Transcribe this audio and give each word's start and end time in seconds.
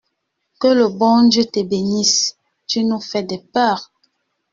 Que 0.59 0.67
le 0.69 0.87
bon 0.87 1.27
Dieu 1.27 1.45
te 1.45 1.59
bénisse! 1.61 2.35
tu 2.65 2.83
nous 2.83 2.99
fais 2.99 3.21
des 3.21 3.37
peurs! 3.37 3.91